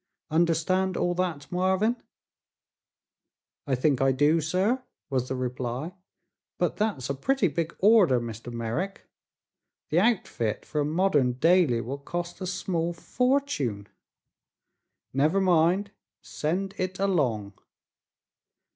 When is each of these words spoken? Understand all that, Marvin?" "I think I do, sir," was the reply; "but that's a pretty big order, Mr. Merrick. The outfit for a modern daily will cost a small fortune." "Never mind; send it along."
Understand 0.31 0.97
all 0.97 1.13
that, 1.13 1.45
Marvin?" 1.51 1.95
"I 3.67 3.75
think 3.75 4.01
I 4.01 4.11
do, 4.11 4.41
sir," 4.41 4.81
was 5.11 5.27
the 5.29 5.35
reply; 5.35 5.93
"but 6.57 6.77
that's 6.77 7.07
a 7.07 7.13
pretty 7.13 7.47
big 7.47 7.75
order, 7.77 8.19
Mr. 8.19 8.51
Merrick. 8.51 9.07
The 9.89 9.99
outfit 9.99 10.65
for 10.65 10.81
a 10.81 10.85
modern 10.85 11.33
daily 11.33 11.81
will 11.81 11.99
cost 11.99 12.41
a 12.41 12.47
small 12.47 12.93
fortune." 12.93 13.89
"Never 15.13 15.39
mind; 15.39 15.91
send 16.23 16.73
it 16.79 16.97
along." 16.97 17.53